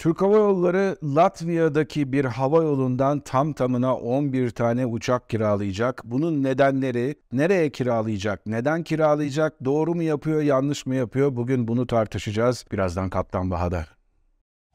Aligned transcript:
Türk 0.00 0.22
Hava 0.22 0.36
Yolları 0.36 0.96
Latvia'daki 1.02 2.12
bir 2.12 2.24
hava 2.24 2.62
yolundan 2.62 3.20
tam 3.20 3.52
tamına 3.52 3.96
11 3.96 4.50
tane 4.50 4.86
uçak 4.86 5.30
kiralayacak. 5.30 6.02
Bunun 6.04 6.42
nedenleri, 6.42 7.14
nereye 7.32 7.72
kiralayacak, 7.72 8.46
neden 8.46 8.82
kiralayacak, 8.82 9.64
doğru 9.64 9.94
mu 9.94 10.02
yapıyor, 10.02 10.42
yanlış 10.42 10.86
mı 10.86 10.94
yapıyor? 10.94 11.36
Bugün 11.36 11.68
bunu 11.68 11.86
tartışacağız. 11.86 12.64
Birazdan 12.72 13.10
Kaptan 13.10 13.50
Bahadar. 13.50 13.96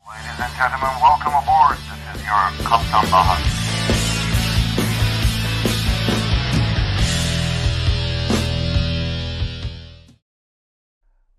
Ladies 0.08 0.40
and 0.40 0.54
gentlemen, 0.58 0.94
welcome 1.02 1.36
aboard. 1.36 1.78
This 1.78 2.22
is 2.22 2.28
your 2.28 2.70
Kaptan 2.70 3.12
Bahar. 3.12 3.55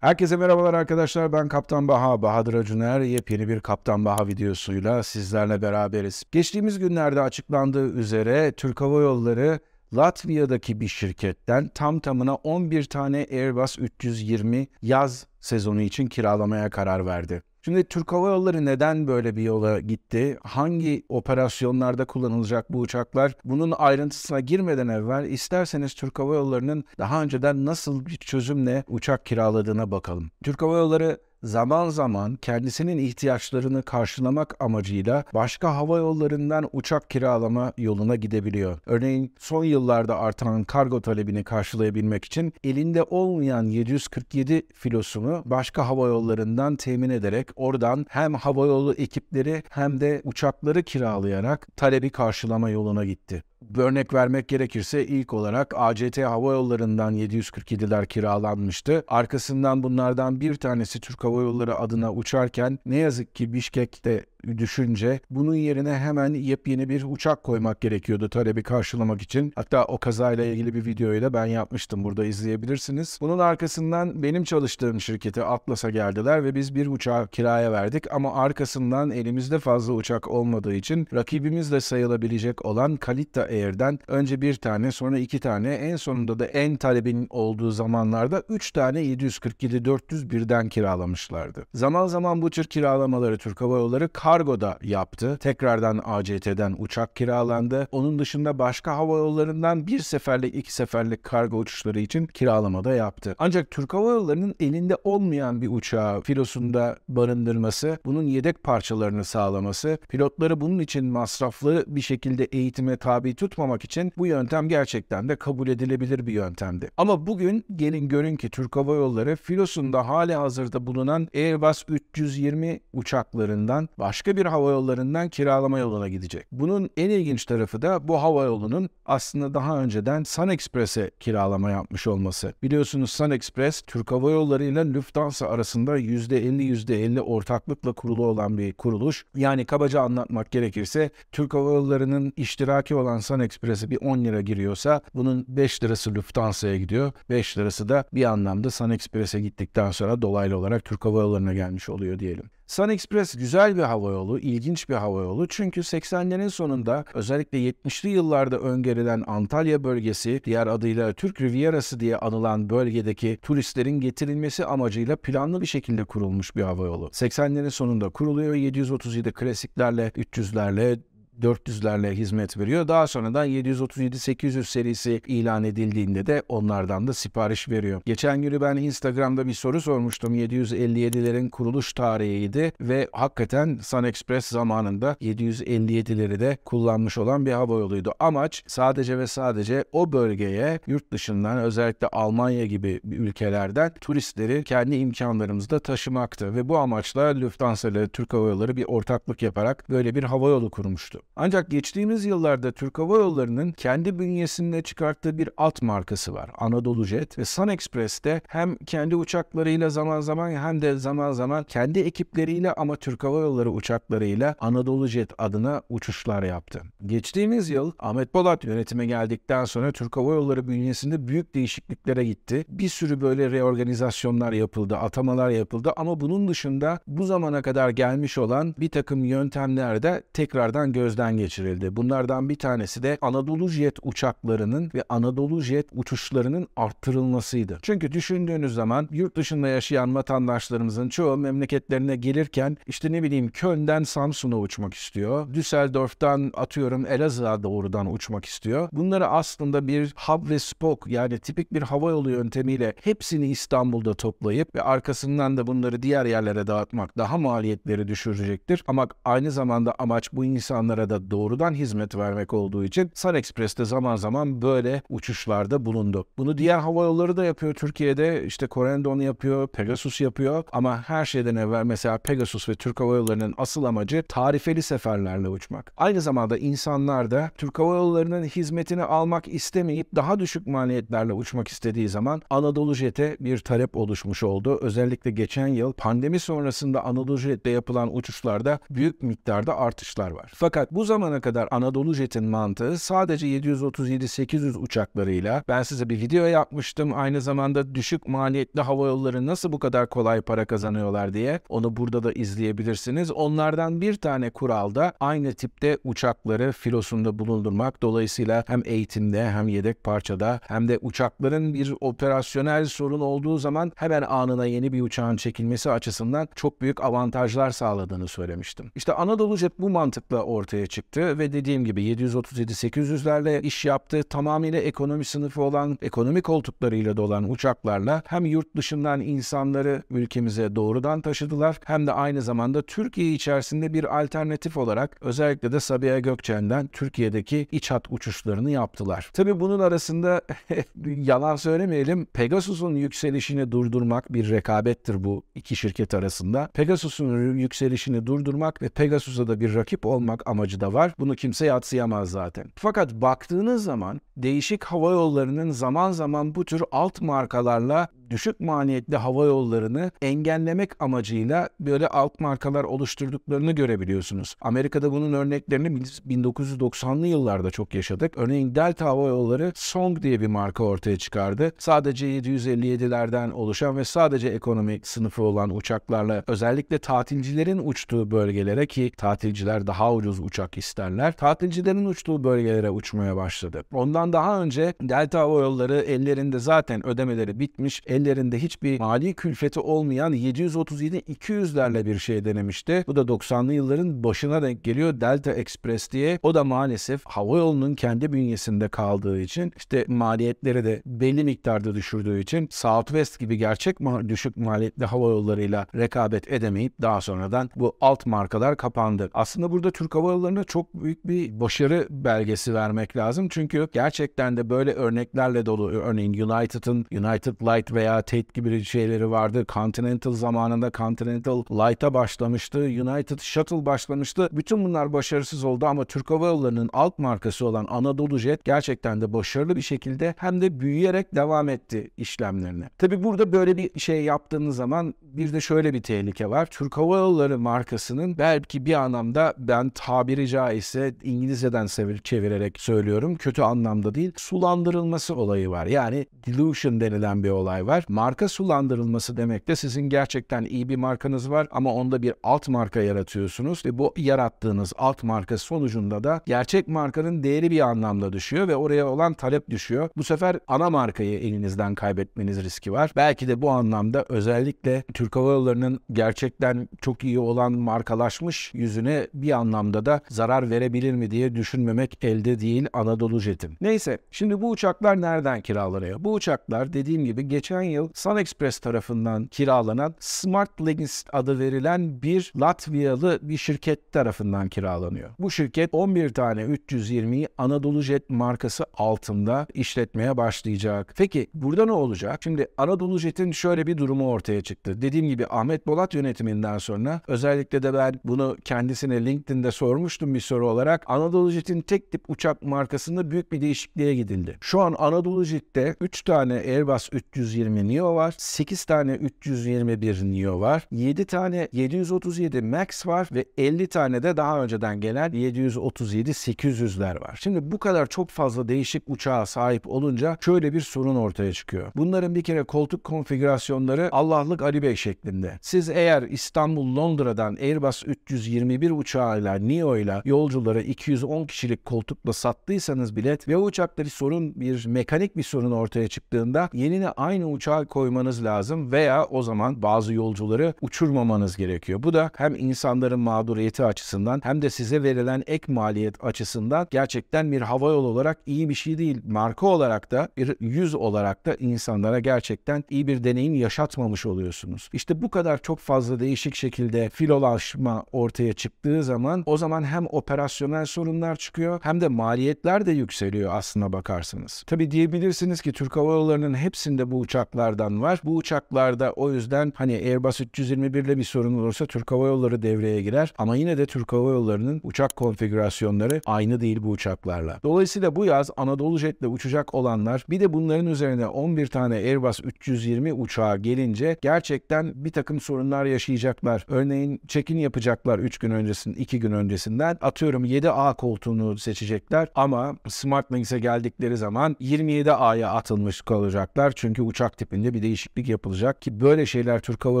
Herkese 0.06 0.36
merhabalar 0.36 0.74
arkadaşlar. 0.74 1.32
Ben 1.32 1.48
Kaptan 1.48 1.88
Baha, 1.88 2.22
Bahadır 2.22 2.54
Acuner. 2.54 3.00
Yepyeni 3.00 3.48
bir 3.48 3.60
Kaptan 3.60 4.04
Baha 4.04 4.26
videosuyla 4.26 5.02
sizlerle 5.02 5.62
beraberiz. 5.62 6.22
Geçtiğimiz 6.32 6.78
günlerde 6.78 7.20
açıklandığı 7.20 7.92
üzere 7.92 8.52
Türk 8.52 8.80
Hava 8.80 9.00
Yolları 9.00 9.58
Latvia'daki 9.96 10.80
bir 10.80 10.88
şirketten 10.88 11.70
tam 11.74 12.00
tamına 12.00 12.34
11 12.34 12.84
tane 12.84 13.26
Airbus 13.32 13.78
320 13.78 14.68
yaz 14.82 15.26
sezonu 15.40 15.80
için 15.80 16.06
kiralamaya 16.06 16.70
karar 16.70 17.06
verdi. 17.06 17.42
Şimdi 17.66 17.84
Türk 17.84 18.12
Hava 18.12 18.28
Yolları 18.28 18.64
neden 18.64 19.06
böyle 19.06 19.36
bir 19.36 19.42
yola 19.42 19.80
gitti? 19.80 20.38
Hangi 20.42 21.02
operasyonlarda 21.08 22.04
kullanılacak 22.04 22.72
bu 22.72 22.80
uçaklar? 22.80 23.32
Bunun 23.44 23.74
ayrıntısına 23.78 24.40
girmeden 24.40 24.88
evvel 24.88 25.24
isterseniz 25.24 25.94
Türk 25.94 26.18
Hava 26.18 26.34
Yolları'nın 26.34 26.84
daha 26.98 27.22
önceden 27.22 27.66
nasıl 27.66 28.06
bir 28.06 28.16
çözümle 28.16 28.84
uçak 28.86 29.26
kiraladığına 29.26 29.90
bakalım. 29.90 30.30
Türk 30.44 30.62
Hava 30.62 30.78
Yolları 30.78 31.18
zaman 31.42 31.88
zaman 31.88 32.34
kendisinin 32.34 32.98
ihtiyaçlarını 32.98 33.82
karşılamak 33.82 34.56
amacıyla 34.60 35.24
başka 35.34 35.76
hava 35.76 35.98
yollarından 35.98 36.68
uçak 36.72 37.10
kiralama 37.10 37.72
yoluna 37.78 38.16
gidebiliyor. 38.16 38.78
Örneğin 38.86 39.34
son 39.38 39.64
yıllarda 39.64 40.18
artan 40.18 40.64
kargo 40.64 41.00
talebini 41.00 41.44
karşılayabilmek 41.44 42.24
için 42.24 42.52
elinde 42.64 43.02
olmayan 43.02 43.64
747 43.64 44.66
filosunu 44.74 45.42
başka 45.44 45.88
hava 45.88 46.08
yollarından 46.08 46.76
temin 46.76 47.10
ederek 47.10 47.48
oradan 47.56 48.06
hem 48.08 48.34
hava 48.34 48.66
yolu 48.66 48.94
ekipleri 48.94 49.62
hem 49.70 50.00
de 50.00 50.20
uçakları 50.24 50.82
kiralayarak 50.82 51.76
talebi 51.76 52.10
karşılama 52.10 52.70
yoluna 52.70 53.04
gitti. 53.04 53.42
Örnek 53.76 54.14
vermek 54.14 54.48
gerekirse 54.48 55.06
ilk 55.06 55.32
olarak 55.32 55.74
ACT 55.76 56.18
Hava 56.18 56.52
Yolları'ndan 56.52 57.14
747'ler 57.14 58.06
kiralanmıştı. 58.06 59.04
Arkasından 59.08 59.82
bunlardan 59.82 60.40
bir 60.40 60.54
tanesi 60.54 61.00
Türk 61.00 61.24
Hava 61.24 61.42
Yolları 61.42 61.76
adına 61.78 62.12
uçarken 62.12 62.78
ne 62.86 62.96
yazık 62.96 63.34
ki 63.34 63.52
Bişkek'te 63.52 64.26
düşünce 64.44 65.20
bunun 65.30 65.54
yerine 65.54 65.94
hemen 65.94 66.34
yepyeni 66.34 66.88
bir 66.88 67.04
uçak 67.08 67.44
koymak 67.44 67.80
gerekiyordu 67.80 68.28
talebi 68.28 68.62
karşılamak 68.62 69.22
için. 69.22 69.52
Hatta 69.56 69.84
o 69.84 69.98
kazayla 69.98 70.44
ilgili 70.44 70.74
bir 70.74 70.86
videoyu 70.86 71.22
da 71.22 71.32
ben 71.32 71.46
yapmıştım. 71.46 72.04
Burada 72.04 72.24
izleyebilirsiniz. 72.24 73.18
Bunun 73.20 73.38
arkasından 73.38 74.22
benim 74.22 74.44
çalıştığım 74.44 75.00
şirkete 75.00 75.44
Atlas'a 75.44 75.90
geldiler 75.90 76.44
ve 76.44 76.54
biz 76.54 76.74
bir 76.74 76.86
uçağı 76.86 77.28
kiraya 77.28 77.72
verdik 77.72 78.12
ama 78.12 78.34
arkasından 78.34 79.10
elimizde 79.10 79.58
fazla 79.58 79.92
uçak 79.92 80.28
olmadığı 80.30 80.74
için 80.74 81.08
rakibimizle 81.14 81.80
sayılabilecek 81.80 82.64
olan 82.64 82.96
Kalita 82.96 83.42
Air'den 83.42 83.98
önce 84.08 84.40
bir 84.40 84.54
tane 84.54 84.92
sonra 84.92 85.18
iki 85.18 85.38
tane 85.38 85.74
en 85.74 85.96
sonunda 85.96 86.38
da 86.38 86.46
en 86.46 86.76
talebin 86.76 87.26
olduğu 87.30 87.70
zamanlarda 87.70 88.42
üç 88.48 88.70
tane 88.70 89.00
747-400 89.00 90.30
birden 90.30 90.68
kiralamışlardı. 90.68 91.66
Zaman 91.74 92.06
zaman 92.06 92.42
bu 92.42 92.50
tür 92.50 92.64
kiralamaları 92.64 93.38
Türk 93.38 93.60
Hava 93.60 93.76
Yolları 93.76 94.08
kargoda 94.26 94.78
yaptı. 94.82 95.38
Tekrardan 95.38 96.00
ACT'den 96.04 96.76
uçak 96.78 97.16
kiralandı. 97.16 97.88
Onun 97.92 98.18
dışında 98.18 98.58
başka 98.58 98.96
hava 98.96 99.18
yollarından 99.18 99.86
bir 99.86 99.98
seferlik 99.98 100.54
iki 100.54 100.74
seferlik 100.74 101.22
kargo 101.22 101.56
uçuşları 101.56 102.00
için 102.00 102.26
kiralamada 102.26 102.94
yaptı. 102.94 103.34
Ancak 103.38 103.70
Türk 103.70 103.94
Hava 103.94 104.10
Yolları'nın 104.10 104.54
elinde 104.60 104.96
olmayan 105.04 105.62
bir 105.62 105.68
uçağı 105.68 106.20
filosunda 106.20 106.96
barındırması, 107.08 107.98
bunun 108.04 108.22
yedek 108.22 108.62
parçalarını 108.62 109.24
sağlaması, 109.24 109.98
pilotları 110.08 110.60
bunun 110.60 110.78
için 110.78 111.04
masraflı 111.04 111.84
bir 111.86 112.00
şekilde 112.00 112.44
eğitime 112.44 112.96
tabi 112.96 113.34
tutmamak 113.34 113.84
için 113.84 114.12
bu 114.18 114.26
yöntem 114.26 114.68
gerçekten 114.68 115.28
de 115.28 115.36
kabul 115.36 115.68
edilebilir 115.68 116.26
bir 116.26 116.32
yöntemdi. 116.32 116.90
Ama 116.96 117.26
bugün 117.26 117.64
gelin 117.76 118.08
görün 118.08 118.36
ki 118.36 118.50
Türk 118.50 118.76
Hava 118.76 118.94
Yolları 118.94 119.36
filosunda 119.36 120.08
hali 120.08 120.34
hazırda 120.34 120.86
bulunan 120.86 121.28
Airbus 121.34 121.84
320 121.88 122.80
uçaklarından 122.92 123.88
başka 123.98 124.15
bir 124.26 124.46
hava 124.46 124.70
yollarından 124.70 125.28
kiralama 125.28 125.78
yoluna 125.78 126.08
gidecek. 126.08 126.46
Bunun 126.52 126.90
en 126.96 127.10
ilginç 127.10 127.44
tarafı 127.44 127.82
da 127.82 128.08
bu 128.08 128.22
hava 128.22 128.44
yolunun 128.44 128.88
aslında 129.06 129.54
daha 129.54 129.82
önceden 129.82 130.22
Sun 130.22 130.48
Express'e 130.48 131.10
kiralama 131.20 131.70
yapmış 131.70 132.06
olması. 132.06 132.54
Biliyorsunuz 132.62 133.10
Sun 133.10 133.30
Express 133.30 133.82
Türk 133.86 134.12
Hava 134.12 134.30
Yolları 134.30 134.64
ile 134.64 134.92
Lufthansa 134.92 135.48
arasında 135.48 135.98
%50 135.98 136.62
%50 136.62 137.20
ortaklıkla 137.20 137.92
kurulu 137.92 138.26
olan 138.26 138.58
bir 138.58 138.72
kuruluş. 138.72 139.24
Yani 139.36 139.64
kabaca 139.64 140.00
anlatmak 140.00 140.50
gerekirse 140.50 141.10
Türk 141.32 141.54
Hava 141.54 141.72
Yolları'nın 141.72 142.32
iştiraki 142.36 142.94
olan 142.94 143.18
Sun 143.18 143.40
Express'e 143.40 143.90
bir 143.90 143.98
10 144.00 144.24
lira 144.24 144.40
giriyorsa 144.40 145.00
bunun 145.14 145.44
5 145.48 145.82
lirası 145.82 146.14
Lufthansa'ya 146.14 146.76
gidiyor. 146.76 147.12
5 147.30 147.58
lirası 147.58 147.88
da 147.88 148.04
bir 148.12 148.24
anlamda 148.24 148.70
Sun 148.70 148.90
Express'e 148.90 149.40
gittikten 149.40 149.90
sonra 149.90 150.22
dolaylı 150.22 150.58
olarak 150.58 150.84
Türk 150.84 151.04
Hava 151.04 151.20
Yolları'na 151.20 151.54
gelmiş 151.54 151.88
oluyor 151.88 152.18
diyelim. 152.18 152.50
Sun 152.66 152.88
Express 152.88 153.34
güzel 153.34 153.76
bir 153.76 153.82
hava 153.82 154.10
yolu, 154.10 154.38
ilginç 154.38 154.88
bir 154.88 154.94
hava 154.94 155.22
yolu. 155.22 155.48
Çünkü 155.48 155.80
80'lerin 155.80 156.50
sonunda 156.50 157.04
özellikle 157.14 157.58
70'li 157.58 158.08
yıllarda 158.08 158.58
öngörülen 158.58 159.24
Antalya 159.26 159.84
bölgesi, 159.84 160.40
diğer 160.44 160.66
adıyla 160.66 161.12
Türk 161.12 161.40
Rivierası 161.40 162.00
diye 162.00 162.16
anılan 162.16 162.70
bölgedeki 162.70 163.38
turistlerin 163.42 164.00
getirilmesi 164.00 164.64
amacıyla 164.64 165.16
planlı 165.16 165.60
bir 165.60 165.66
şekilde 165.66 166.04
kurulmuş 166.04 166.56
bir 166.56 166.62
hava 166.62 166.86
yolu. 166.86 167.06
80'lerin 167.06 167.70
sonunda 167.70 168.08
kuruluyor 168.08 168.52
ve 168.52 168.58
737 168.58 169.32
klasiklerle, 169.32 170.08
300'lerle, 170.08 170.98
400'lerle 171.42 172.12
hizmet 172.12 172.58
veriyor. 172.58 172.88
Daha 172.88 173.06
sonradan 173.06 173.48
737-800 173.48 174.64
serisi 174.64 175.20
ilan 175.26 175.64
edildiğinde 175.64 176.26
de 176.26 176.42
onlardan 176.48 177.06
da 177.06 177.12
sipariş 177.12 177.68
veriyor. 177.68 178.02
Geçen 178.06 178.42
günü 178.42 178.60
ben 178.60 178.76
Instagram'da 178.76 179.46
bir 179.46 179.54
soru 179.54 179.80
sormuştum. 179.80 180.34
757'lerin 180.34 181.50
kuruluş 181.50 181.92
tarihiydi 181.92 182.72
ve 182.80 183.08
hakikaten 183.12 183.78
Sun 183.82 184.04
Express 184.04 184.46
zamanında 184.46 185.16
757'leri 185.20 186.40
de 186.40 186.58
kullanmış 186.64 187.18
olan 187.18 187.46
bir 187.46 187.52
hava 187.52 187.78
yoluydu. 187.78 188.12
Amaç 188.20 188.62
sadece 188.66 189.18
ve 189.18 189.26
sadece 189.26 189.84
o 189.92 190.12
bölgeye 190.12 190.80
yurt 190.86 191.12
dışından 191.12 191.58
özellikle 191.58 192.06
Almanya 192.08 192.66
gibi 192.66 193.00
ülkelerden 193.04 193.92
turistleri 194.00 194.64
kendi 194.64 194.96
imkanlarımızda 194.96 195.78
taşımaktı 195.78 196.54
ve 196.54 196.68
bu 196.68 196.78
amaçla 196.78 197.40
Lufthansa 197.40 197.88
ile 197.88 198.08
Türk 198.08 198.32
Hava 198.32 198.48
Yolları 198.48 198.76
bir 198.76 198.84
ortaklık 198.84 199.42
yaparak 199.42 199.90
böyle 199.90 200.14
bir 200.14 200.24
hava 200.24 200.48
yolu 200.48 200.70
kurmuştu. 200.70 201.20
Ancak 201.38 201.70
geçtiğimiz 201.70 202.24
yıllarda 202.24 202.72
Türk 202.72 202.98
Hava 202.98 203.16
Yolları'nın 203.16 203.72
kendi 203.72 204.18
bünyesinde 204.18 204.82
çıkarttığı 204.82 205.38
bir 205.38 205.50
alt 205.56 205.82
markası 205.82 206.34
var. 206.34 206.50
Anadolu 206.58 207.04
Jet 207.04 207.38
ve 207.38 207.44
Sun 207.44 207.68
Express'te 207.68 208.40
hem 208.48 208.76
kendi 208.76 209.16
uçaklarıyla 209.16 209.90
zaman 209.90 210.20
zaman 210.20 210.50
hem 210.50 210.82
de 210.82 210.96
zaman 210.96 211.32
zaman 211.32 211.64
kendi 211.64 211.98
ekipleriyle 212.00 212.72
ama 212.72 212.96
Türk 212.96 213.24
Hava 213.24 213.40
Yolları 213.40 213.70
uçaklarıyla 213.70 214.54
Anadolu 214.60 215.06
Jet 215.06 215.30
adına 215.38 215.82
uçuşlar 215.88 216.42
yaptı. 216.42 216.82
Geçtiğimiz 217.06 217.70
yıl 217.70 217.92
Ahmet 217.98 218.32
Polat 218.32 218.64
yönetime 218.64 219.06
geldikten 219.06 219.64
sonra 219.64 219.92
Türk 219.92 220.16
Hava 220.16 220.34
Yolları 220.34 220.68
bünyesinde 220.68 221.28
büyük 221.28 221.54
değişikliklere 221.54 222.24
gitti. 222.24 222.64
Bir 222.68 222.88
sürü 222.88 223.20
böyle 223.20 223.50
reorganizasyonlar 223.50 224.52
yapıldı, 224.52 224.96
atamalar 224.96 225.50
yapıldı 225.50 225.92
ama 225.96 226.20
bunun 226.20 226.48
dışında 226.48 226.98
bu 227.06 227.24
zamana 227.24 227.62
kadar 227.62 227.90
gelmiş 227.90 228.38
olan 228.38 228.74
bir 228.78 228.88
takım 228.88 229.24
yöntemler 229.24 230.02
de 230.02 230.22
tekrardan 230.32 230.92
gözden 230.92 231.25
geçirildi. 231.32 231.96
Bunlardan 231.96 232.48
bir 232.48 232.54
tanesi 232.54 233.02
de 233.02 233.18
Anadolu 233.20 233.68
Jet 233.68 233.96
uçaklarının 234.02 234.90
ve 234.94 235.04
Anadolu 235.08 235.62
Jet 235.62 235.86
uçuşlarının 235.94 236.68
arttırılmasıydı. 236.76 237.78
Çünkü 237.82 238.12
düşündüğünüz 238.12 238.74
zaman 238.74 239.08
yurt 239.10 239.36
dışında 239.36 239.68
yaşayan 239.68 240.14
vatandaşlarımızın 240.14 241.08
çoğu 241.08 241.36
memleketlerine 241.36 242.16
gelirken 242.16 242.76
işte 242.86 243.12
ne 243.12 243.22
bileyim 243.22 243.48
Köln'den 243.48 244.02
Samsun'a 244.02 244.58
uçmak 244.58 244.94
istiyor. 244.94 245.54
Düsseldorf'tan 245.54 246.52
atıyorum 246.54 247.06
Elazığ'a 247.06 247.62
doğrudan 247.62 248.12
uçmak 248.14 248.44
istiyor. 248.44 248.88
Bunları 248.92 249.26
aslında 249.26 249.86
bir 249.86 250.14
hub 250.16 250.50
ve 250.50 250.58
spoke 250.58 251.12
yani 251.12 251.38
tipik 251.38 251.72
bir 251.72 251.82
hava 251.82 252.10
yolu 252.10 252.30
yöntemiyle 252.30 252.94
hepsini 253.04 253.48
İstanbul'da 253.48 254.14
toplayıp 254.14 254.74
ve 254.74 254.82
arkasından 254.82 255.56
da 255.56 255.66
bunları 255.66 256.02
diğer 256.02 256.24
yerlere 256.24 256.66
dağıtmak 256.66 257.18
daha 257.18 257.38
maliyetleri 257.38 258.08
düşürecektir. 258.08 258.84
Ama 258.86 259.08
aynı 259.24 259.50
zamanda 259.50 259.94
amaç 259.98 260.32
bu 260.32 260.44
insanlara 260.44 261.10
da 261.10 261.15
da 261.16 261.30
doğrudan 261.30 261.74
hizmet 261.74 262.16
vermek 262.16 262.52
olduğu 262.52 262.84
için 262.84 263.10
Sun 263.14 263.34
Express 263.34 263.78
de 263.78 263.84
zaman 263.84 264.16
zaman 264.16 264.62
böyle 264.62 265.02
uçuşlarda 265.08 265.86
bulundu. 265.86 266.24
Bunu 266.38 266.58
diğer 266.58 266.78
hava 266.78 267.04
yolları 267.04 267.36
da 267.36 267.44
yapıyor 267.44 267.74
Türkiye'de. 267.74 268.46
İşte 268.46 268.68
Corendon 268.70 269.20
yapıyor, 269.20 269.68
Pegasus 269.68 270.20
yapıyor 270.20 270.64
ama 270.72 271.02
her 271.02 271.24
şeyden 271.24 271.56
evvel 271.56 271.84
mesela 271.84 272.18
Pegasus 272.18 272.68
ve 272.68 272.74
Türk 272.74 273.00
Hava 273.00 273.16
Yolları'nın 273.16 273.54
asıl 273.56 273.84
amacı 273.84 274.22
tarifeli 274.28 274.82
seferlerle 274.82 275.48
uçmak. 275.48 275.92
Aynı 275.96 276.20
zamanda 276.20 276.58
insanlar 276.58 277.30
da 277.30 277.50
Türk 277.58 277.78
Hava 277.78 277.96
Yolları'nın 277.96 278.44
hizmetini 278.44 279.02
almak 279.02 279.48
istemeyip 279.48 280.14
daha 280.14 280.38
düşük 280.38 280.66
maliyetlerle 280.66 281.32
uçmak 281.32 281.68
istediği 281.68 282.08
zaman 282.08 282.42
Anadolu 282.50 282.94
Jet'e 282.94 283.36
bir 283.40 283.58
talep 283.58 283.96
oluşmuş 283.96 284.42
oldu. 284.42 284.78
Özellikle 284.82 285.30
geçen 285.30 285.66
yıl 285.66 285.92
pandemi 285.92 286.38
sonrasında 286.38 287.04
Anadolu 287.04 287.38
Jet'te 287.38 287.70
yapılan 287.70 288.16
uçuşlarda 288.16 288.78
büyük 288.90 289.22
miktarda 289.22 289.76
artışlar 289.76 290.30
var. 290.30 290.52
Fakat 290.54 290.92
bu 290.92 291.04
zamana 291.06 291.40
kadar 291.40 291.68
Anadolu 291.70 292.14
Jet'in 292.14 292.44
mantığı 292.44 292.98
sadece 292.98 293.46
737-800 293.46 294.78
uçaklarıyla 294.78 295.62
ben 295.68 295.82
size 295.82 296.08
bir 296.08 296.20
video 296.20 296.44
yapmıştım. 296.44 297.12
Aynı 297.14 297.40
zamanda 297.40 297.94
düşük 297.94 298.28
maliyetli 298.28 298.80
hava 298.80 299.06
yolları 299.06 299.46
nasıl 299.46 299.72
bu 299.72 299.78
kadar 299.78 300.08
kolay 300.08 300.40
para 300.40 300.64
kazanıyorlar 300.64 301.34
diye. 301.34 301.60
Onu 301.68 301.96
burada 301.96 302.22
da 302.22 302.32
izleyebilirsiniz. 302.32 303.30
Onlardan 303.30 304.00
bir 304.00 304.14
tane 304.14 304.50
kuralda 304.50 305.12
aynı 305.20 305.54
tipte 305.54 305.98
uçakları 306.04 306.72
filosunda 306.72 307.38
bulundurmak. 307.38 308.02
Dolayısıyla 308.02 308.64
hem 308.66 308.82
eğitimde 308.84 309.50
hem 309.50 309.68
yedek 309.68 310.04
parçada 310.04 310.60
hem 310.62 310.88
de 310.88 310.98
uçakların 311.02 311.74
bir 311.74 311.94
operasyonel 312.00 312.84
sorun 312.84 313.20
olduğu 313.20 313.58
zaman 313.58 313.92
hemen 313.96 314.22
anına 314.22 314.66
yeni 314.66 314.92
bir 314.92 315.02
uçağın 315.02 315.36
çekilmesi 315.36 315.90
açısından 315.90 316.48
çok 316.54 316.80
büyük 316.80 317.04
avantajlar 317.04 317.70
sağladığını 317.70 318.28
söylemiştim. 318.28 318.90
İşte 318.94 319.12
Anadolu 319.12 319.56
Jet 319.56 319.78
bu 319.78 319.90
mantıkla 319.90 320.42
ortaya 320.42 320.86
çıktı 320.96 321.38
ve 321.38 321.52
dediğim 321.52 321.84
gibi 321.84 322.02
737-800'lerle 322.02 323.62
iş 323.62 323.84
yaptı. 323.84 324.22
Tamamıyla 324.22 324.80
ekonomi 324.80 325.24
sınıfı 325.24 325.62
olan, 325.62 325.98
ekonomi 326.02 326.42
koltuklarıyla 326.42 327.16
dolan 327.16 327.50
uçaklarla 327.50 328.22
hem 328.26 328.44
yurt 328.44 328.76
dışından 328.76 329.20
insanları 329.20 330.02
ülkemize 330.10 330.76
doğrudan 330.76 331.20
taşıdılar 331.20 331.78
hem 331.84 332.06
de 332.06 332.12
aynı 332.12 332.42
zamanda 332.42 332.82
Türkiye 332.82 333.32
içerisinde 333.32 333.92
bir 333.92 334.20
alternatif 334.20 334.76
olarak 334.76 335.16
özellikle 335.20 335.72
de 335.72 335.80
Sabiha 335.80 336.18
Gökçen'den 336.18 336.86
Türkiye'deki 336.86 337.68
iç 337.72 337.90
hat 337.90 338.04
uçuşlarını 338.10 338.70
yaptılar. 338.70 339.30
Tabi 339.32 339.60
bunun 339.60 339.80
arasında 339.80 340.40
yalan 341.06 341.56
söylemeyelim 341.56 342.24
Pegasus'un 342.24 342.94
yükselişini 342.94 343.72
durdurmak 343.72 344.32
bir 344.32 344.50
rekabettir 344.50 345.24
bu 345.24 345.42
iki 345.54 345.76
şirket 345.76 346.14
arasında. 346.14 346.68
Pegasus'un 346.74 347.56
yükselişini 347.56 348.26
durdurmak 348.26 348.82
ve 348.82 348.88
Pegasus'a 348.88 349.48
da 349.48 349.60
bir 349.60 349.74
rakip 349.74 350.06
olmak 350.06 350.46
amacı 350.46 350.80
da 350.80 350.85
var. 350.92 351.12
Bunu 351.18 351.36
kimse 351.36 351.66
yatsıyamaz 351.66 352.30
zaten. 352.30 352.72
Fakat 352.76 353.12
baktığınız 353.12 353.84
zaman 353.84 354.20
değişik 354.36 354.84
hava 354.84 355.10
yollarının 355.10 355.70
zaman 355.70 356.12
zaman 356.12 356.54
bu 356.54 356.64
tür 356.64 356.82
alt 356.92 357.20
markalarla 357.20 358.08
düşük 358.30 358.60
maliyetli 358.60 359.16
hava 359.16 359.44
yollarını 359.44 360.10
engellemek 360.22 361.02
amacıyla 361.02 361.68
böyle 361.80 362.08
alt 362.08 362.40
markalar 362.40 362.84
oluşturduklarını 362.84 363.72
görebiliyorsunuz. 363.72 364.56
Amerika'da 364.60 365.12
bunun 365.12 365.32
örneklerini 365.32 366.00
biz 366.00 366.20
1990'lı 366.28 367.26
yıllarda 367.26 367.70
çok 367.70 367.94
yaşadık. 367.94 368.32
Örneğin 368.36 368.74
Delta 368.74 369.04
Hava 369.04 369.28
Yolları 369.28 369.72
Song 369.74 370.22
diye 370.22 370.40
bir 370.40 370.46
marka 370.46 370.84
ortaya 370.84 371.16
çıkardı. 371.16 371.72
Sadece 371.78 372.26
757'lerden 372.26 373.50
oluşan 373.50 373.96
ve 373.96 374.04
sadece 374.04 374.48
ekonomi 374.48 375.00
sınıfı 375.02 375.42
olan 375.42 375.76
uçaklarla 375.76 376.42
özellikle 376.46 376.98
tatilcilerin 376.98 377.78
uçtuğu 377.84 378.30
bölgelere 378.30 378.86
ki 378.86 379.12
tatilciler 379.16 379.86
daha 379.86 380.14
ucuz 380.14 380.40
uçak 380.40 380.78
isterler. 380.78 381.32
Tatilcilerin 381.32 382.04
uçtuğu 382.06 382.44
bölgelere 382.44 382.90
uçmaya 382.90 383.36
başladı. 383.36 383.82
Ondan 383.92 384.32
daha 384.32 384.62
önce 384.62 384.94
Delta 385.02 385.38
Hava 385.40 385.60
Yolları 385.60 385.96
ellerinde 385.96 386.58
zaten 386.58 387.06
ödemeleri 387.06 387.60
bitmiş, 387.60 388.02
ellerinde 388.16 388.58
hiçbir 388.58 388.98
mali 388.98 389.34
külfeti 389.34 389.80
olmayan 389.80 390.32
737-200'lerle 390.32 392.06
bir 392.06 392.18
şey 392.18 392.44
denemişti. 392.44 393.04
Bu 393.06 393.16
da 393.16 393.20
90'lı 393.20 393.74
yılların 393.74 394.24
başına 394.24 394.62
denk 394.62 394.84
geliyor 394.84 395.20
Delta 395.20 395.52
Express 395.52 396.10
diye. 396.12 396.38
O 396.42 396.54
da 396.54 396.64
maalesef 396.64 397.20
hava 397.24 397.58
yolunun 397.58 397.94
kendi 397.94 398.32
bünyesinde 398.32 398.88
kaldığı 398.88 399.40
için 399.40 399.72
işte 399.76 400.04
maliyetleri 400.08 400.84
de 400.84 401.02
belli 401.06 401.44
miktarda 401.44 401.94
düşürdüğü 401.94 402.40
için 402.40 402.68
Southwest 402.70 403.38
gibi 403.38 403.56
gerçek 403.56 404.00
ma- 404.00 404.28
düşük 404.28 404.56
maliyetli 404.56 405.04
hava 405.04 405.30
yollarıyla 405.30 405.86
rekabet 405.94 406.52
edemeyip 406.52 407.02
daha 407.02 407.20
sonradan 407.20 407.70
bu 407.76 407.96
alt 408.00 408.26
markalar 408.26 408.76
kapandı. 408.76 409.30
Aslında 409.34 409.70
burada 409.70 409.90
Türk 409.90 410.14
Hava 410.14 410.32
Yolları'na 410.32 410.64
çok 410.64 410.94
büyük 410.94 411.26
bir 411.28 411.60
başarı 411.60 412.06
belgesi 412.10 412.74
vermek 412.74 413.16
lazım. 413.16 413.48
Çünkü 413.48 413.88
gerçekten 413.92 414.56
de 414.56 414.70
böyle 414.70 414.92
örneklerle 414.92 415.66
dolu. 415.66 415.90
Örneğin 415.90 416.32
United'ın 416.32 417.06
United 417.12 417.60
Light 417.60 417.92
veya 417.92 418.05
Tate 418.14 418.46
gibi 418.54 418.84
şeyleri 418.84 419.30
vardı. 419.30 419.64
Continental 419.68 420.32
zamanında 420.32 420.90
Continental 420.90 421.64
Light'a 421.70 422.14
başlamıştı. 422.14 422.78
United 422.78 423.38
Shuttle 423.38 423.86
başlamıştı. 423.86 424.48
Bütün 424.52 424.84
bunlar 424.84 425.12
başarısız 425.12 425.64
oldu 425.64 425.86
ama 425.86 426.04
Türk 426.04 426.30
Hava 426.30 426.46
Yolları'nın 426.46 426.90
alt 426.92 427.18
markası 427.18 427.66
olan 427.66 427.86
Anadolu 427.90 428.38
Jet 428.38 428.64
gerçekten 428.64 429.20
de 429.20 429.32
başarılı 429.32 429.76
bir 429.76 429.82
şekilde 429.82 430.34
hem 430.38 430.60
de 430.60 430.80
büyüyerek 430.80 431.34
devam 431.34 431.68
etti 431.68 432.10
işlemlerine. 432.16 432.90
Tabi 432.98 433.24
burada 433.24 433.52
böyle 433.52 433.76
bir 433.76 434.00
şey 434.00 434.24
yaptığınız 434.24 434.76
zaman 434.76 435.14
bir 435.22 435.52
de 435.52 435.60
şöyle 435.60 435.94
bir 435.94 436.02
tehlike 436.02 436.50
var. 436.50 436.66
Türk 436.70 436.96
Hava 436.96 437.16
Yolları 437.16 437.58
markasının 437.58 438.38
belki 438.38 438.86
bir 438.86 438.94
anlamda 438.94 439.54
ben 439.58 439.90
tabiri 439.90 440.48
caizse 440.48 441.14
İngilizceden 441.22 441.86
çevirerek 442.24 442.80
söylüyorum. 442.80 443.36
Kötü 443.36 443.62
anlamda 443.62 444.14
değil. 444.14 444.32
Sulandırılması 444.36 445.34
olayı 445.34 445.70
var. 445.70 445.86
Yani 445.86 446.26
dilution 446.46 447.00
denilen 447.00 447.44
bir 447.44 447.50
olay 447.50 447.86
var. 447.86 447.95
Marka 448.08 448.48
sulandırılması 448.48 449.36
demek 449.36 449.68
de 449.68 449.76
sizin 449.76 450.02
gerçekten 450.02 450.64
iyi 450.64 450.88
bir 450.88 450.96
markanız 450.96 451.50
var 451.50 451.68
ama 451.70 451.94
onda 451.94 452.22
bir 452.22 452.34
alt 452.42 452.68
marka 452.68 453.00
yaratıyorsunuz 453.00 453.82
ve 453.86 453.98
bu 453.98 454.14
yarattığınız 454.16 454.92
alt 454.98 455.22
marka 455.22 455.58
sonucunda 455.58 456.24
da 456.24 456.40
gerçek 456.46 456.88
markanın 456.88 457.42
değeri 457.42 457.70
bir 457.70 457.80
anlamda 457.80 458.32
düşüyor 458.32 458.68
ve 458.68 458.76
oraya 458.76 459.08
olan 459.08 459.34
talep 459.34 459.70
düşüyor. 459.70 460.08
Bu 460.16 460.24
sefer 460.24 460.58
ana 460.68 460.90
markayı 460.90 461.38
elinizden 461.38 461.94
kaybetmeniz 461.94 462.64
riski 462.64 462.92
var. 462.92 463.12
Belki 463.16 463.48
de 463.48 463.62
bu 463.62 463.70
anlamda 463.70 464.24
özellikle 464.28 465.02
Türk 465.14 465.36
Hava 465.36 465.52
Yolları'nın 465.52 466.00
gerçekten 466.12 466.88
çok 467.00 467.24
iyi 467.24 467.38
olan 467.38 467.72
markalaşmış 467.72 468.70
yüzüne 468.74 469.26
bir 469.34 469.52
anlamda 469.52 470.06
da 470.06 470.20
zarar 470.28 470.70
verebilir 470.70 471.12
mi 471.12 471.30
diye 471.30 471.54
düşünmemek 471.54 472.24
elde 472.24 472.60
değil 472.60 472.88
Anadolu 472.92 473.40
Jet'in. 473.40 473.76
Neyse 473.80 474.18
şimdi 474.30 474.60
bu 474.60 474.70
uçaklar 474.70 475.20
nereden 475.20 475.60
kiralanıyor? 475.60 476.24
Bu 476.24 476.32
uçaklar 476.32 476.92
dediğim 476.92 477.24
gibi 477.24 477.48
geçen 477.48 477.82
yıl 477.90 478.10
Sun 478.14 478.36
Express 478.36 478.78
tarafından 478.78 479.46
kiralanan 479.46 480.14
Smart 480.20 480.80
Links 480.80 481.24
adı 481.32 481.58
verilen 481.58 482.22
bir 482.22 482.52
Latviyalı 482.60 483.38
bir 483.42 483.56
şirket 483.56 484.12
tarafından 484.12 484.68
kiralanıyor. 484.68 485.30
Bu 485.38 485.50
şirket 485.50 485.90
11 485.92 486.34
tane 486.34 486.62
320'yi 486.62 487.48
Anadolu 487.58 488.02
Jet 488.02 488.30
markası 488.30 488.86
altında 488.94 489.66
işletmeye 489.74 490.36
başlayacak. 490.36 491.14
Peki 491.16 491.46
burada 491.54 491.84
ne 491.84 491.92
olacak? 491.92 492.40
Şimdi 492.42 492.68
Anadolu 492.76 493.18
Jet'in 493.18 493.52
şöyle 493.52 493.86
bir 493.86 493.96
durumu 493.96 494.28
ortaya 494.28 494.60
çıktı. 494.60 495.02
Dediğim 495.02 495.28
gibi 495.28 495.46
Ahmet 495.46 495.86
Bolat 495.86 496.14
yönetiminden 496.14 496.78
sonra 496.78 497.20
özellikle 497.28 497.82
de 497.82 497.94
ben 497.94 498.20
bunu 498.24 498.56
kendisine 498.64 499.24
LinkedIn'de 499.24 499.70
sormuştum 499.70 500.34
bir 500.34 500.40
soru 500.40 500.68
olarak. 500.68 501.04
Anadolu 501.06 501.50
Jet'in 501.50 501.80
tek 501.80 502.12
tip 502.12 502.30
uçak 502.30 502.62
markasında 502.62 503.30
büyük 503.30 503.52
bir 503.52 503.60
değişikliğe 503.60 504.14
gidildi. 504.14 504.58
Şu 504.60 504.80
an 504.80 504.94
Anadolu 504.98 505.44
Jet'te 505.44 505.96
3 506.00 506.22
tane 506.22 506.54
Airbus 506.54 507.08
320 507.12 507.75
Neo 507.84 508.14
var. 508.14 508.34
8 508.38 508.84
tane 508.84 509.12
321 509.12 510.22
Neo 510.22 510.60
var. 510.60 510.88
7 510.90 511.24
tane 511.24 511.68
737 511.72 512.62
Max 512.62 513.06
var 513.06 513.28
ve 513.32 513.44
50 513.58 513.86
tane 513.86 514.22
de 514.22 514.36
daha 514.36 514.62
önceden 514.62 515.00
gelen 515.00 515.32
737 515.32 516.30
800'ler 516.30 517.20
var. 517.20 517.38
Şimdi 517.42 517.72
bu 517.72 517.78
kadar 517.78 518.06
çok 518.06 518.30
fazla 518.30 518.68
değişik 518.68 519.02
uçağa 519.06 519.46
sahip 519.46 519.86
olunca 519.86 520.38
şöyle 520.40 520.72
bir 520.72 520.80
sorun 520.80 521.16
ortaya 521.16 521.52
çıkıyor. 521.52 521.92
Bunların 521.96 522.34
bir 522.34 522.42
kere 522.42 522.62
koltuk 522.62 523.04
konfigürasyonları 523.04 524.08
Allah'lık 524.12 524.62
Ali 524.62 524.82
Bey 524.82 524.96
şeklinde. 524.96 525.58
Siz 525.62 525.88
eğer 525.88 526.22
İstanbul 526.22 526.96
Londra'dan 526.96 527.56
Airbus 527.60 528.02
321 528.06 528.90
uçağıyla 528.90 529.54
Neo 529.54 529.96
ile 529.96 530.22
yolculara 530.24 530.80
210 530.80 531.46
kişilik 531.46 531.84
koltukla 531.84 532.32
sattıysanız 532.32 533.16
bilet 533.16 533.48
ve 533.48 533.56
o 533.56 533.70
sorun 534.08 534.60
bir 534.60 534.86
mekanik 534.86 535.36
bir 535.36 535.42
sorun 535.42 535.72
ortaya 535.72 536.08
çıktığında 536.08 536.70
yenine 536.72 537.08
aynı 537.08 537.50
uçak 537.50 537.65
uçağa 537.66 537.84
koymanız 537.84 538.44
lazım 538.44 538.92
veya 538.92 539.24
o 539.24 539.42
zaman 539.42 539.82
bazı 539.82 540.14
yolcuları 540.14 540.74
uçurmamanız 540.80 541.56
gerekiyor. 541.56 542.02
Bu 542.02 542.14
da 542.14 542.30
hem 542.36 542.54
insanların 542.54 543.20
mağduriyeti 543.20 543.84
açısından 543.84 544.40
hem 544.44 544.62
de 544.62 544.70
size 544.70 545.02
verilen 545.02 545.42
ek 545.46 545.72
maliyet 545.72 546.24
açısından 546.24 546.86
gerçekten 546.90 547.52
bir 547.52 547.60
hava 547.60 547.90
yolu 547.90 548.06
olarak 548.06 548.38
iyi 548.46 548.68
bir 548.68 548.74
şey 548.74 548.98
değil. 548.98 549.20
Marka 549.28 549.66
olarak 549.66 550.10
da 550.10 550.28
bir 550.36 550.56
yüz 550.60 550.94
olarak 550.94 551.46
da 551.46 551.54
insanlara 551.54 552.20
gerçekten 552.20 552.84
iyi 552.90 553.06
bir 553.06 553.24
deneyim 553.24 553.54
yaşatmamış 553.54 554.26
oluyorsunuz. 554.26 554.88
İşte 554.92 555.22
bu 555.22 555.30
kadar 555.30 555.62
çok 555.62 555.78
fazla 555.78 556.20
değişik 556.20 556.54
şekilde 556.54 557.10
filolaşma 557.10 558.04
ortaya 558.12 558.52
çıktığı 558.52 559.02
zaman 559.02 559.42
o 559.46 559.56
zaman 559.56 559.84
hem 559.84 560.06
operasyonel 560.10 560.86
sorunlar 560.86 561.36
çıkıyor 561.36 561.80
hem 561.82 562.00
de 562.00 562.08
maliyetler 562.08 562.86
de 562.86 562.92
yükseliyor 562.92 563.54
aslına 563.54 563.92
bakarsanız. 563.92 564.64
Tabi 564.66 564.90
diyebilirsiniz 564.90 565.60
ki 565.60 565.72
Türk 565.72 565.96
Hava 565.96 566.12
Yolları'nın 566.12 566.54
hepsinde 566.54 567.10
bu 567.10 567.26
uçaklardan 567.56 568.02
var. 568.02 568.20
Bu 568.24 568.36
uçaklarda 568.36 569.12
o 569.12 569.32
yüzden 569.32 569.72
hani 569.76 569.92
Airbus 569.92 570.40
321 570.40 571.04
ile 571.04 571.18
bir 571.18 571.24
sorun 571.24 571.58
olursa 571.58 571.86
Türk 571.86 572.12
Hava 572.12 572.26
Yolları 572.26 572.62
devreye 572.62 573.02
girer 573.02 573.32
ama 573.38 573.56
yine 573.56 573.78
de 573.78 573.86
Türk 573.86 574.12
Hava 574.12 574.30
Yolları'nın 574.30 574.80
uçak 574.82 575.16
konfigürasyonları 575.16 576.20
aynı 576.26 576.60
değil 576.60 576.82
bu 576.82 576.90
uçaklarla. 576.90 577.60
Dolayısıyla 577.62 578.16
bu 578.16 578.24
yaz 578.24 578.50
Anadolu 578.56 578.98
Jet'le 578.98 579.26
uçacak 579.26 579.74
olanlar 579.74 580.24
bir 580.30 580.40
de 580.40 580.52
bunların 580.52 580.86
üzerine 580.86 581.26
11 581.26 581.66
tane 581.66 581.94
Airbus 581.94 582.40
320 582.44 583.12
uçağı 583.12 583.58
gelince 583.58 584.16
gerçekten 584.22 584.92
bir 584.94 585.10
takım 585.10 585.40
sorunlar 585.40 585.84
yaşayacaklar. 585.84 586.66
Örneğin 586.68 587.20
check-in 587.28 587.58
yapacaklar 587.58 588.18
3 588.18 588.38
gün 588.38 588.50
öncesinden, 588.50 589.00
2 589.00 589.20
gün 589.20 589.32
öncesinden. 589.32 589.98
Atıyorum 590.00 590.44
7A 590.44 590.96
koltuğunu 590.96 591.58
seçecekler 591.58 592.28
ama 592.34 592.76
SmartLinks'e 592.88 593.58
geldikleri 593.58 594.16
zaman 594.16 594.56
27A'ya 594.60 595.50
atılmış 595.50 596.00
kalacaklar. 596.00 596.72
Çünkü 596.76 597.02
uçak 597.06 597.35
tipinde 597.36 597.74
bir 597.74 597.82
değişiklik 597.82 598.28
yapılacak 598.28 598.82
ki 598.82 599.00
böyle 599.00 599.26
şeyler 599.26 599.60
Türk 599.60 599.84
Hava 599.84 600.00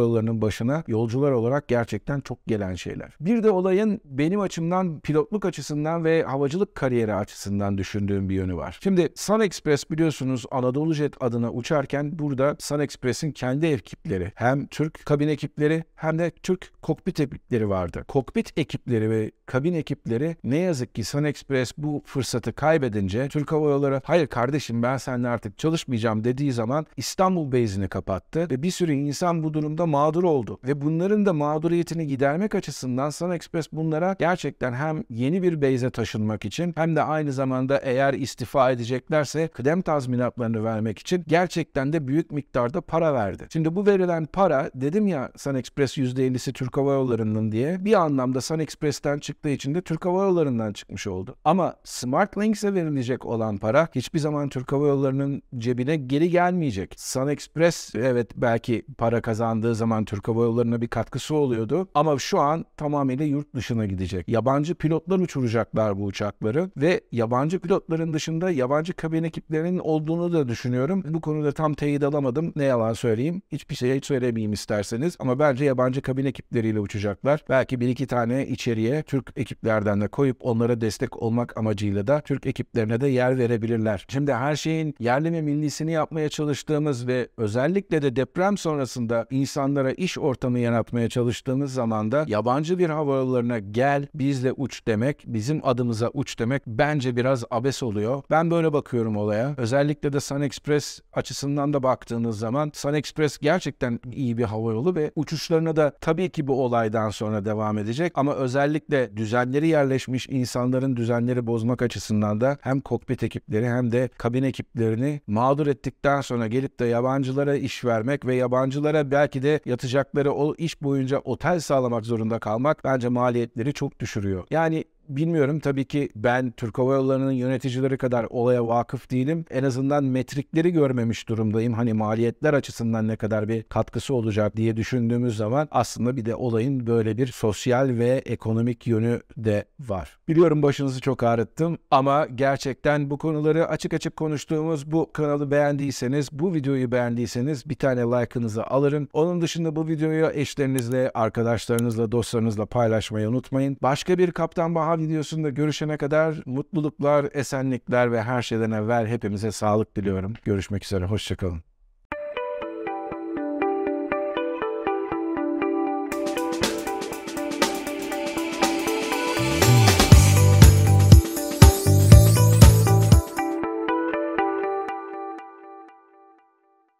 Yolları'nın 0.00 0.42
başına 0.42 0.84
yolcular 0.86 1.32
olarak 1.32 1.68
gerçekten 1.68 2.20
çok 2.20 2.46
gelen 2.46 2.74
şeyler. 2.74 3.12
Bir 3.20 3.42
de 3.42 3.50
olayın 3.50 4.00
benim 4.04 4.40
açımdan 4.40 5.00
pilotluk 5.00 5.44
açısından 5.44 6.04
ve 6.04 6.22
havacılık 6.22 6.74
kariyeri 6.74 7.14
açısından 7.14 7.78
düşündüğüm 7.78 8.28
bir 8.28 8.34
yönü 8.34 8.56
var. 8.56 8.78
Şimdi 8.82 9.12
Sun 9.14 9.40
Express 9.40 9.90
biliyorsunuz 9.90 10.44
Anadolu 10.50 10.94
Jet 10.94 11.22
adına 11.22 11.52
uçarken 11.52 12.18
burada 12.18 12.56
Sun 12.58 12.80
Express'in 12.80 13.32
kendi 13.32 13.66
ekipleri 13.66 14.32
hem 14.34 14.66
Türk 14.66 15.06
kabin 15.06 15.28
ekipleri 15.28 15.84
hem 15.94 16.18
de 16.18 16.30
Türk 16.42 16.72
kokpit 16.82 17.20
ekipleri 17.20 17.68
vardı. 17.68 18.04
Kokpit 18.08 18.58
ekipleri 18.58 19.10
ve 19.10 19.30
kabin 19.46 19.74
ekipleri 19.74 20.36
ne 20.44 20.58
yazık 20.58 20.94
ki 20.94 21.04
Sun 21.04 21.24
Express 21.24 21.72
bu 21.78 22.02
fırsatı 22.06 22.52
kaybedince 22.52 23.28
Türk 23.28 23.52
Hava 23.52 23.70
Yolları 23.70 24.00
hayır 24.04 24.26
kardeşim 24.26 24.82
ben 24.82 24.96
seninle 24.96 25.28
artık 25.28 25.58
çalışmayacağım 25.58 26.24
dediği 26.24 26.52
zaman 26.52 26.86
İstanbul 26.96 27.25
base'ini 27.34 27.88
kapattı 27.88 28.50
ve 28.50 28.62
bir 28.62 28.70
sürü 28.70 28.92
insan 28.92 29.42
bu 29.42 29.54
durumda 29.54 29.86
mağdur 29.86 30.24
oldu. 30.24 30.58
Ve 30.64 30.80
bunların 30.80 31.26
da 31.26 31.32
mağduriyetini 31.32 32.06
gidermek 32.06 32.54
açısından 32.54 33.10
Sun 33.10 33.30
Express 33.30 33.72
bunlara 33.72 34.16
gerçekten 34.18 34.72
hem 34.72 35.04
yeni 35.10 35.42
bir 35.42 35.62
base'e 35.62 35.90
taşınmak 35.90 36.44
için 36.44 36.72
hem 36.76 36.96
de 36.96 37.02
aynı 37.02 37.32
zamanda 37.32 37.78
eğer 37.78 38.14
istifa 38.14 38.70
edeceklerse 38.70 39.48
kıdem 39.48 39.82
tazminatlarını 39.82 40.64
vermek 40.64 40.98
için 40.98 41.24
gerçekten 41.28 41.92
de 41.92 42.08
büyük 42.08 42.30
miktarda 42.30 42.80
para 42.80 43.14
verdi. 43.14 43.46
Şimdi 43.52 43.76
bu 43.76 43.86
verilen 43.86 44.26
para 44.26 44.70
dedim 44.74 45.06
ya 45.06 45.32
Sun 45.36 45.54
Express 45.54 45.98
%50'si 45.98 46.52
Türk 46.52 46.76
Hava 46.76 46.92
Yolları'nın 46.92 47.52
diye 47.52 47.84
bir 47.84 47.92
anlamda 47.92 48.40
Sun 48.40 48.58
Express'ten 48.58 49.18
çıktığı 49.18 49.48
için 49.48 49.74
de 49.74 49.82
Türk 49.82 50.04
Hava 50.04 50.24
Yolları'ndan 50.24 50.72
çıkmış 50.72 51.06
oldu. 51.06 51.36
Ama 51.44 51.74
SmartLinks'e 51.84 52.74
verilecek 52.74 53.26
olan 53.26 53.58
para 53.58 53.88
hiçbir 53.94 54.18
zaman 54.18 54.48
Türk 54.48 54.72
Hava 54.72 54.86
Yolları'nın 54.86 55.42
cebine 55.58 55.96
geri 55.96 56.30
gelmeyecek. 56.30 56.94
Sun 57.16 57.28
Express 57.28 57.94
evet 57.94 58.30
belki 58.36 58.82
para 58.98 59.20
kazandığı 59.20 59.74
zaman 59.74 60.04
Türk 60.04 60.28
Hava 60.28 60.42
Yolları'na 60.42 60.80
bir 60.80 60.88
katkısı 60.88 61.34
oluyordu 61.34 61.88
ama 61.94 62.18
şu 62.18 62.40
an 62.40 62.64
tamamıyla 62.76 63.24
yurt 63.24 63.54
dışına 63.54 63.86
gidecek. 63.86 64.28
Yabancı 64.28 64.74
pilotlar 64.74 65.18
uçuracaklar 65.18 65.98
bu 65.98 66.04
uçakları 66.04 66.70
ve 66.76 67.00
yabancı 67.12 67.58
pilotların 67.58 68.12
dışında 68.12 68.50
yabancı 68.50 68.92
kabin 68.92 69.24
ekiplerinin 69.24 69.78
olduğunu 69.78 70.32
da 70.32 70.48
düşünüyorum. 70.48 71.04
Bu 71.08 71.20
konuda 71.20 71.52
tam 71.52 71.74
teyit 71.74 72.02
alamadım. 72.02 72.52
Ne 72.56 72.64
yalan 72.64 72.92
söyleyeyim. 72.92 73.42
Hiçbir 73.52 73.74
şey 73.74 74.00
söylemeyeyim 74.02 74.52
isterseniz. 74.52 75.16
Ama 75.18 75.38
bence 75.38 75.64
yabancı 75.64 76.02
kabin 76.02 76.24
ekipleriyle 76.24 76.80
uçacaklar. 76.80 77.44
Belki 77.48 77.80
bir 77.80 77.88
iki 77.88 78.06
tane 78.06 78.46
içeriye 78.46 79.02
Türk 79.02 79.32
ekiplerden 79.36 80.00
de 80.00 80.08
koyup 80.08 80.36
onlara 80.40 80.80
destek 80.80 81.22
olmak 81.22 81.56
amacıyla 81.56 82.06
da 82.06 82.20
Türk 82.20 82.46
ekiplerine 82.46 83.00
de 83.00 83.08
yer 83.08 83.38
verebilirler. 83.38 84.06
Şimdi 84.08 84.32
her 84.32 84.56
şeyin 84.56 84.94
yerli 85.00 85.32
ve 85.32 85.42
millisini 85.42 85.92
yapmaya 85.92 86.28
çalıştığımız 86.28 87.05
ve 87.06 87.28
özellikle 87.36 88.02
de 88.02 88.16
deprem 88.16 88.58
sonrasında 88.58 89.26
insanlara 89.30 89.92
iş 89.92 90.18
ortamı 90.18 90.58
yaratmaya 90.58 91.08
çalıştığımız 91.08 91.72
zaman 91.72 92.12
da 92.12 92.24
yabancı 92.28 92.78
bir 92.78 92.90
hava 92.90 93.16
yollarına 93.16 93.58
gel 93.58 94.06
bizle 94.14 94.52
uç 94.52 94.86
demek, 94.86 95.24
bizim 95.26 95.60
adımıza 95.64 96.08
uç 96.08 96.38
demek 96.38 96.62
bence 96.66 97.16
biraz 97.16 97.44
abes 97.50 97.82
oluyor. 97.82 98.22
Ben 98.30 98.50
böyle 98.50 98.72
bakıyorum 98.72 99.16
olaya. 99.16 99.54
Özellikle 99.56 100.12
de 100.12 100.20
Sun 100.20 100.40
Express 100.40 101.00
açısından 101.12 101.72
da 101.72 101.82
baktığınız 101.82 102.38
zaman 102.38 102.70
Sun 102.74 102.94
Express 102.94 103.38
gerçekten 103.38 104.00
iyi 104.12 104.38
bir 104.38 104.44
hava 104.44 104.72
yolu 104.72 104.94
ve 104.94 105.12
uçuşlarına 105.16 105.76
da 105.76 105.92
tabii 106.00 106.30
ki 106.30 106.46
bu 106.46 106.64
olaydan 106.64 107.10
sonra 107.10 107.44
devam 107.44 107.78
edecek 107.78 108.12
ama 108.14 108.34
özellikle 108.34 109.16
düzenleri 109.16 109.68
yerleşmiş 109.68 110.28
insanların 110.28 110.96
düzenleri 110.96 111.46
bozmak 111.46 111.82
açısından 111.82 112.40
da 112.40 112.58
hem 112.60 112.80
kokpit 112.80 113.22
ekipleri 113.22 113.68
hem 113.68 113.92
de 113.92 114.08
kabin 114.18 114.42
ekiplerini 114.42 115.20
mağdur 115.26 115.66
ettikten 115.66 116.20
sonra 116.20 116.46
gelip 116.46 116.80
de 116.80 116.84
yabancılara 116.96 117.56
iş 117.56 117.84
vermek 117.84 118.26
ve 118.26 118.34
yabancılara 118.34 119.10
belki 119.10 119.42
de 119.42 119.60
yatacakları 119.64 120.32
o 120.32 120.54
iş 120.54 120.82
boyunca 120.82 121.18
otel 121.18 121.60
sağlamak 121.60 122.04
zorunda 122.04 122.38
kalmak 122.38 122.84
bence 122.84 123.08
maliyetleri 123.08 123.72
çok 123.72 124.00
düşürüyor. 124.00 124.44
Yani 124.50 124.84
Bilmiyorum 125.08 125.60
tabii 125.60 125.84
ki 125.84 126.08
ben 126.16 126.50
Türk 126.50 126.78
Hava 126.78 126.94
Yolları'nın 126.94 127.32
yöneticileri 127.32 127.98
kadar 127.98 128.26
olaya 128.30 128.68
vakıf 128.68 129.10
değilim. 129.10 129.44
En 129.50 129.64
azından 129.64 130.04
metrikleri 130.04 130.70
görmemiş 130.70 131.28
durumdayım. 131.28 131.72
Hani 131.72 131.92
maliyetler 131.92 132.54
açısından 132.54 133.08
ne 133.08 133.16
kadar 133.16 133.48
bir 133.48 133.62
katkısı 133.62 134.14
olacak 134.14 134.56
diye 134.56 134.76
düşündüğümüz 134.76 135.36
zaman 135.36 135.68
aslında 135.70 136.16
bir 136.16 136.24
de 136.24 136.34
olayın 136.34 136.86
böyle 136.86 137.18
bir 137.18 137.26
sosyal 137.26 137.88
ve 137.88 138.22
ekonomik 138.26 138.86
yönü 138.86 139.20
de 139.36 139.64
var. 139.80 140.18
Biliyorum 140.28 140.62
başınızı 140.62 141.00
çok 141.00 141.22
ağrıttım 141.22 141.78
ama 141.90 142.26
gerçekten 142.26 143.10
bu 143.10 143.18
konuları 143.18 143.68
açık 143.68 143.94
açık 143.94 144.16
konuştuğumuz 144.16 144.92
bu 144.92 145.12
kanalı 145.12 145.50
beğendiyseniz, 145.50 146.28
bu 146.32 146.54
videoyu 146.54 146.92
beğendiyseniz 146.92 147.68
bir 147.68 147.74
tane 147.74 148.00
like'ınızı 148.00 148.64
alırım. 148.64 149.08
Onun 149.12 149.40
dışında 149.40 149.76
bu 149.76 149.88
videoyu 149.88 150.30
eşlerinizle, 150.34 151.10
arkadaşlarınızla, 151.14 152.12
dostlarınızla 152.12 152.66
paylaşmayı 152.66 153.28
unutmayın. 153.28 153.76
Başka 153.82 154.18
bir 154.18 154.30
Kaptan 154.30 154.74
Bahar 154.74 154.95
videosunda 154.98 155.50
görüşene 155.50 155.96
kadar 155.96 156.42
mutluluklar, 156.46 157.28
esenlikler 157.32 158.12
ve 158.12 158.22
her 158.22 158.42
şeyden 158.42 158.70
evvel 158.70 159.06
hepimize 159.06 159.52
sağlık 159.52 159.96
diliyorum. 159.96 160.34
Görüşmek 160.44 160.84
üzere, 160.84 161.04
hoşçakalın. 161.04 161.75